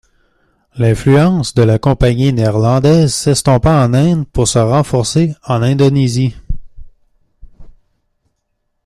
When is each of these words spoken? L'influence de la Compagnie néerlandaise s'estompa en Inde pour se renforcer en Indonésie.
L'influence 0.77 1.53
de 1.53 1.61
la 1.61 1.77
Compagnie 1.77 2.33
néerlandaise 2.33 3.13
s'estompa 3.13 3.85
en 3.85 3.93
Inde 3.93 4.25
pour 4.27 4.47
se 4.47 4.57
renforcer 4.57 5.35
en 5.43 5.61
Indonésie. 5.61 6.33